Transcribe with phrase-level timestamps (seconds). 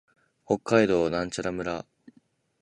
[0.47, 1.83] 北海道更別村